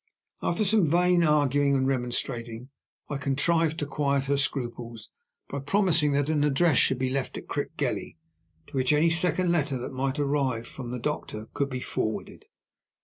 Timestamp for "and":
1.75-1.85